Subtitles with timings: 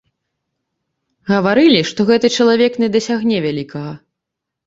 [1.31, 3.93] Гаварылі, што гэты чалавек не дасягне вялікага.